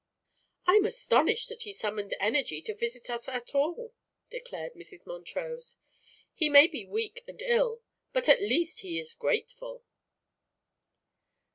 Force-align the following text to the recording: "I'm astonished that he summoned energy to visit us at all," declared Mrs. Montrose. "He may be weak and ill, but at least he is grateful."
"I'm 0.65 0.85
astonished 0.85 1.47
that 1.49 1.61
he 1.61 1.71
summoned 1.71 2.15
energy 2.19 2.59
to 2.63 2.73
visit 2.73 3.07
us 3.11 3.27
at 3.29 3.53
all," 3.53 3.93
declared 4.31 4.73
Mrs. 4.73 5.05
Montrose. 5.05 5.77
"He 6.33 6.49
may 6.49 6.65
be 6.65 6.83
weak 6.87 7.23
and 7.27 7.39
ill, 7.43 7.83
but 8.11 8.27
at 8.27 8.41
least 8.41 8.79
he 8.79 8.97
is 8.97 9.13
grateful." 9.13 9.83